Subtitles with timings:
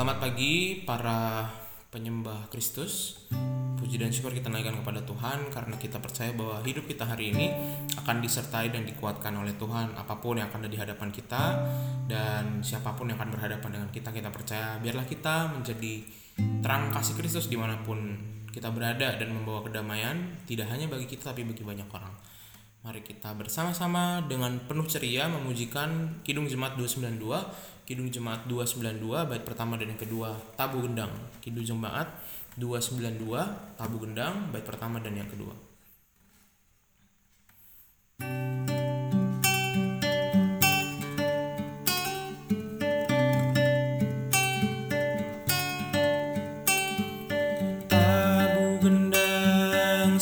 [0.00, 1.44] Selamat pagi para
[1.92, 3.20] penyembah Kristus.
[3.76, 7.52] Puji dan syukur kita naikkan kepada Tuhan karena kita percaya bahwa hidup kita hari ini
[8.00, 11.44] akan disertai dan dikuatkan oleh Tuhan apa pun yang akan ada di hadapan kita
[12.08, 16.08] dan siapa pun yang akan berhadapan dengan kita kita percaya biarlah kita menjadi
[16.64, 18.00] terang kasih Kristus di mana pun
[18.56, 20.16] kita berada dan membawa kedamaian
[20.48, 22.39] tidak hanya bagi kita tapi bagi banyak orang.
[22.80, 27.20] Mari kita bersama-sama dengan penuh ceria memujikan Kidung Jemaat 292,
[27.84, 31.12] Kidung Jemaat 292 bait pertama dan yang kedua Tabu Gendang.
[31.44, 32.08] Kidung Jemaat
[32.56, 35.52] 292 Tabu Gendang bait pertama dan yang kedua.
[47.92, 50.16] Tabu gendang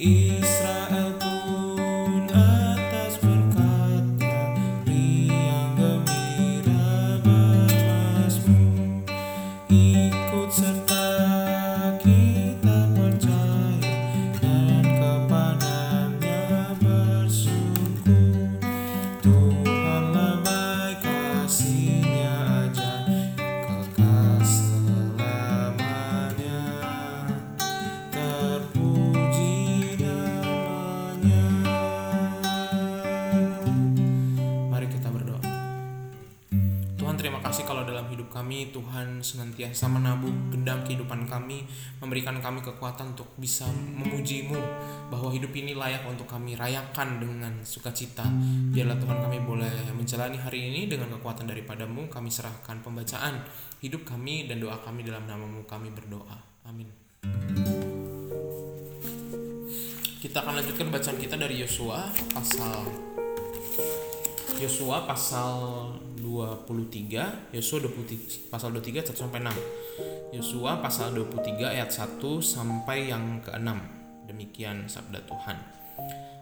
[0.00, 0.79] Israel
[37.40, 41.64] kasih kalau dalam hidup kami Tuhan senantiasa menabung gendang kehidupan kami
[42.00, 44.56] Memberikan kami kekuatan untuk bisa memujimu
[45.12, 48.22] Bahwa hidup ini layak untuk kami rayakan dengan sukacita.
[48.70, 52.06] Biarlah Tuhan kami boleh menjalani hari ini dengan kekuatan daripadamu.
[52.06, 53.42] Kami serahkan pembacaan
[53.82, 55.66] hidup kami dan doa kami dalam namamu.
[55.66, 56.38] Kami berdoa.
[56.66, 56.86] Amin.
[60.20, 62.86] Kita akan lanjutkan bacaan kita dari Yosua pasal
[64.60, 65.56] Yosua pasal
[66.20, 73.40] 23 Yosua 23 pasal 23 1 sampai 6 Yosua pasal 23 ayat 1 sampai yang
[73.40, 73.98] ke-6
[74.30, 75.58] demikian sabda Tuhan.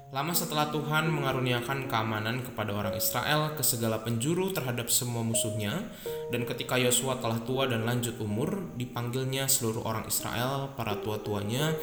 [0.08, 5.84] Lama setelah Tuhan mengaruniakan keamanan kepada orang Israel ke segala penjuru terhadap semua musuhnya
[6.32, 11.76] dan ketika Yosua telah tua dan lanjut umur dipanggilnya seluruh orang Israel para tua-tuanya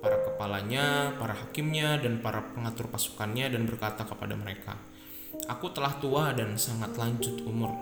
[0.00, 4.80] para kepalanya, para hakimnya, dan para pengatur pasukannya dan berkata kepada mereka,
[5.50, 7.74] Aku telah tua dan sangat lanjut umur.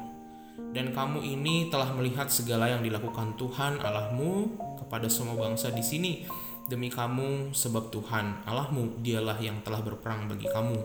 [0.72, 6.24] Dan kamu ini telah melihat segala yang dilakukan Tuhan Allahmu kepada semua bangsa di sini
[6.68, 10.76] demi kamu sebab Tuhan Allahmu dialah yang telah berperang bagi kamu.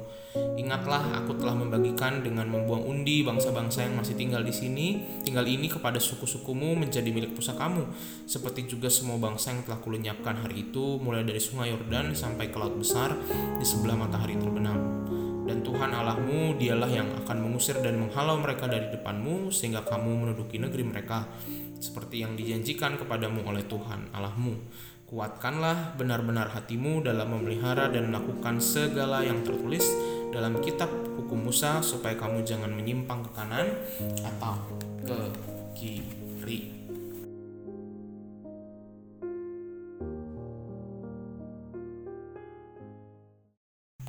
[0.59, 4.87] Ingatlah aku telah membagikan dengan membuang undi bangsa-bangsa yang masih tinggal di sini,
[5.23, 7.87] tinggal ini kepada suku-sukumu menjadi milik pusakamu,
[8.27, 12.57] seperti juga semua bangsa yang telah kulenyapkan hari itu mulai dari sungai Yordan sampai ke
[12.59, 13.15] laut besar
[13.59, 15.03] di sebelah matahari terbenam.
[15.43, 20.55] Dan Tuhan Allahmu dialah yang akan mengusir dan menghalau mereka dari depanmu sehingga kamu menduduki
[20.55, 21.27] negeri mereka
[21.83, 24.55] seperti yang dijanjikan kepadamu oleh Tuhan Allahmu.
[25.03, 29.85] Kuatkanlah benar-benar hatimu dalam memelihara dan melakukan segala yang tertulis
[30.33, 30.89] dalam kitab
[31.19, 33.67] hukum Musa supaya kamu jangan menyimpang ke kanan
[34.25, 34.57] atau
[35.05, 35.19] ke
[35.77, 36.73] kiri.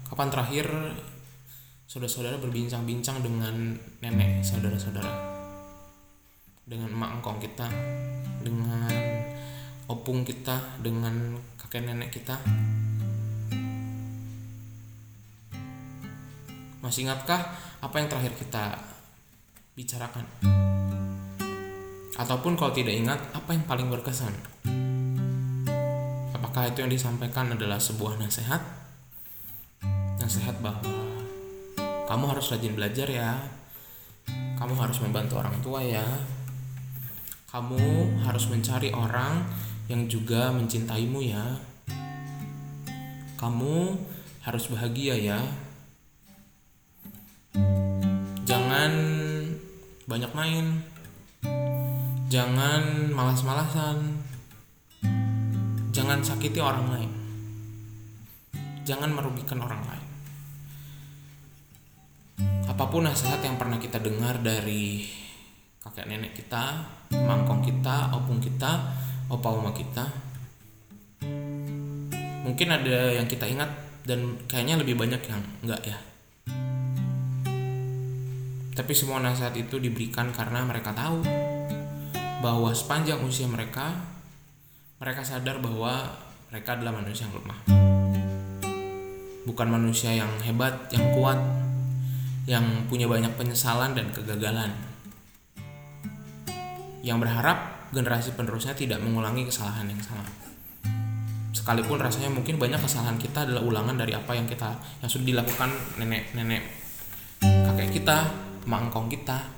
[0.09, 0.67] Kapan terakhir
[1.95, 5.15] saudara-saudara berbincang-bincang dengan nenek saudara-saudara?
[6.67, 7.71] Dengan emak engkong kita,
[8.43, 8.91] dengan
[9.87, 12.35] opung kita, dengan kakek nenek kita?
[16.83, 18.75] Masih ingatkah apa yang terakhir kita
[19.79, 20.27] bicarakan?
[22.19, 24.35] Ataupun kalau tidak ingat, apa yang paling berkesan?
[26.35, 28.59] Apakah itu yang disampaikan adalah sebuah nasihat?
[30.19, 31.04] Nasihat bahwa
[32.15, 33.35] kamu harus rajin belajar ya.
[34.55, 36.07] Kamu harus membantu orang tua ya.
[37.51, 39.43] Kamu harus mencari orang
[39.91, 41.59] yang juga mencintaimu ya.
[43.35, 43.99] Kamu
[44.47, 45.43] harus bahagia ya.
[48.47, 48.93] Jangan
[50.07, 50.87] banyak main.
[52.31, 54.23] Jangan malas-malasan.
[55.91, 57.11] Jangan sakiti orang lain.
[58.87, 60.04] Jangan merugikan orang lain.
[62.75, 65.07] Apa pun nasihat yang pernah kita dengar dari
[65.79, 66.83] kakek nenek kita,
[67.15, 68.91] mangkong kita, opung kita,
[69.31, 70.03] opa oma kita,
[72.43, 73.71] mungkin ada yang kita ingat
[74.03, 75.95] dan kayaknya lebih banyak yang enggak ya.
[78.75, 81.23] Tapi semua nasihat itu diberikan karena mereka tahu
[82.43, 83.95] bahwa sepanjang usia mereka,
[84.99, 86.11] mereka sadar bahwa
[86.51, 87.59] mereka adalah manusia yang lemah.
[89.47, 91.39] Bukan manusia yang hebat, yang kuat,
[92.45, 94.73] yang punya banyak penyesalan dan kegagalan.
[97.05, 97.59] Yang berharap
[97.93, 100.25] generasi penerusnya tidak mengulangi kesalahan yang sama.
[101.55, 105.71] Sekalipun rasanya mungkin banyak kesalahan kita adalah ulangan dari apa yang kita yang sudah dilakukan
[105.97, 106.61] nenek-nenek
[107.41, 108.29] kakek kita,
[108.69, 109.49] mangkong kita,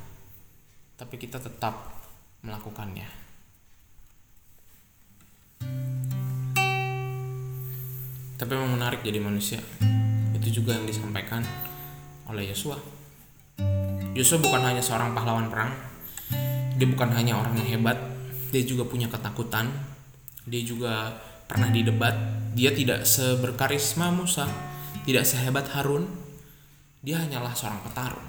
[0.95, 1.99] tapi kita tetap
[2.47, 3.27] melakukannya.
[8.37, 9.59] Tapi memang menarik jadi manusia.
[10.37, 11.41] Itu juga yang disampaikan
[12.31, 12.79] oleh Yosua.
[14.17, 15.71] Yosua bukan hanya seorang pahlawan perang.
[16.77, 17.99] Dia bukan hanya orang yang hebat,
[18.53, 19.69] dia juga punya ketakutan.
[20.47, 22.15] Dia juga pernah didebat.
[22.57, 24.49] Dia tidak seberkarisma Musa,
[25.05, 26.09] tidak sehebat Harun.
[27.05, 28.29] Dia hanyalah seorang petarung.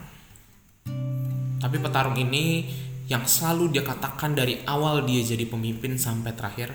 [1.58, 2.68] Tapi petarung ini
[3.08, 6.70] yang selalu dia katakan dari awal dia jadi pemimpin sampai terakhir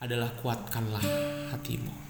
[0.00, 1.04] adalah kuatkanlah
[1.52, 2.07] hatimu.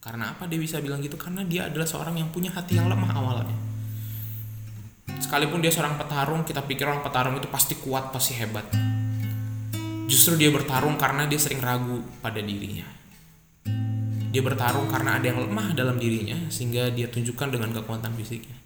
[0.00, 1.20] Karena apa dia bisa bilang gitu?
[1.20, 3.56] Karena dia adalah seorang yang punya hati yang lemah awalnya.
[5.20, 8.64] Sekalipun dia seorang petarung, kita pikir orang petarung itu pasti kuat, pasti hebat.
[10.08, 12.88] Justru dia bertarung karena dia sering ragu pada dirinya.
[14.32, 18.56] Dia bertarung karena ada yang lemah dalam dirinya, sehingga dia tunjukkan dengan kekuatan fisiknya.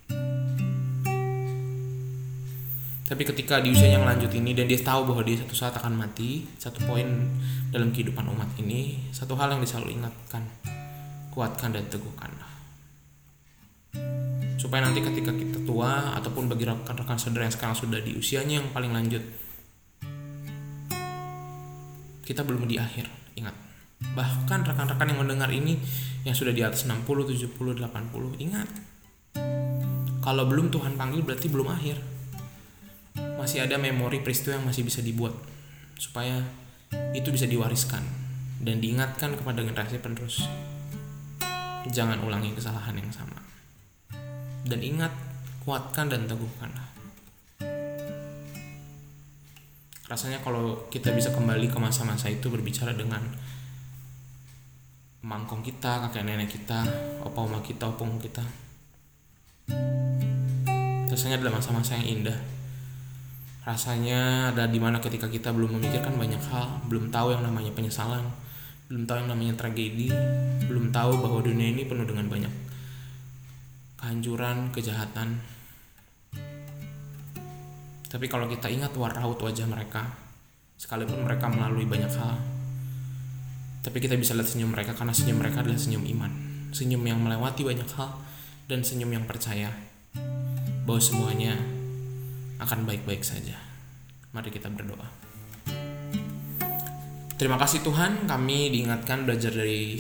[3.05, 5.99] Tapi ketika di usia yang lanjut ini dan dia tahu bahwa dia satu saat akan
[5.99, 7.05] mati, satu poin
[7.75, 10.49] dalam kehidupan umat ini, satu hal yang dia selalu ingatkan,
[11.35, 12.51] kuatkan dan teguhkanlah.
[14.55, 18.71] Supaya nanti ketika kita tua ataupun bagi rekan-rekan saudara yang sekarang sudah di usianya yang
[18.71, 19.21] paling lanjut,
[22.25, 23.53] kita belum di akhir, ingat.
[24.15, 25.77] Bahkan rekan-rekan yang mendengar ini
[26.25, 28.69] yang sudah di atas 60, 70, 80, ingat.
[30.25, 32.01] Kalau belum Tuhan panggil berarti belum akhir.
[33.37, 35.37] Masih ada memori peristiwa yang masih bisa dibuat
[36.01, 36.41] supaya
[37.13, 38.03] itu bisa diwariskan
[38.65, 40.49] dan diingatkan kepada generasi penerus
[41.93, 43.41] jangan ulangi kesalahan yang sama.
[44.65, 45.13] Dan ingat,
[45.65, 46.89] kuatkan dan teguhkanlah.
[50.05, 53.25] Rasanya kalau kita bisa kembali ke masa-masa itu berbicara dengan
[55.25, 56.85] mangkong kita, kakek nenek kita,
[57.25, 58.45] opa oma kita, opung kita.
[61.09, 62.37] Rasanya adalah masa-masa yang indah.
[63.65, 68.29] Rasanya ada di mana ketika kita belum memikirkan banyak hal, belum tahu yang namanya penyesalan,
[68.89, 70.13] belum tahu yang namanya tragedi,
[70.69, 72.53] belum tahu bahwa dunia ini penuh dengan banyak
[73.97, 75.41] kehancuran, kejahatan.
[78.13, 80.05] Tapi kalau kita ingat raut wajah mereka,
[80.77, 82.37] sekalipun mereka melalui banyak hal,
[83.81, 86.33] tapi kita bisa lihat senyum mereka karena senyum mereka adalah senyum iman,
[86.77, 88.21] senyum yang melewati banyak hal,
[88.69, 89.73] dan senyum yang percaya
[90.85, 91.57] bahwa semuanya
[92.61, 93.57] akan baik-baik saja.
[94.37, 95.34] Mari kita berdoa.
[97.35, 99.99] Terima kasih Tuhan, kami diingatkan belajar dari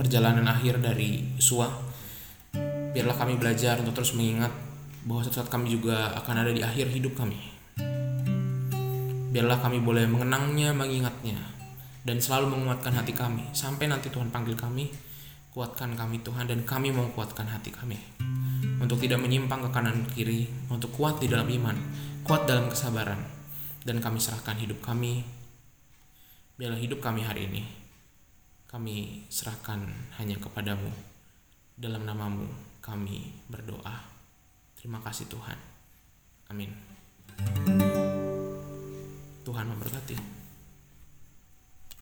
[0.00, 1.68] perjalanan akhir dari Yosua.
[2.96, 4.48] Biarlah kami belajar untuk terus mengingat
[5.04, 7.36] bahwa suatu saat kami juga akan ada di akhir hidup kami.
[9.28, 11.36] Biarlah kami boleh mengenangnya, mengingatnya,
[12.08, 13.44] dan selalu menguatkan hati kami.
[13.52, 14.88] Sampai nanti Tuhan panggil kami,
[15.52, 18.00] kuatkan kami Tuhan, dan kami mau kuatkan hati kami.
[18.80, 21.76] Untuk tidak menyimpang ke kanan kiri, untuk kuat di dalam iman,
[22.24, 23.20] kuat dalam kesabaran,
[23.84, 25.39] dan kami serahkan hidup kami
[26.60, 27.64] Biarlah hidup kami hari ini
[28.68, 29.80] kami serahkan
[30.20, 30.92] hanya kepadamu.
[31.72, 32.44] Dalam namamu
[32.84, 34.04] kami berdoa.
[34.76, 35.56] Terima kasih Tuhan.
[36.52, 36.68] Amin.
[39.40, 40.39] Tuhan memberkati.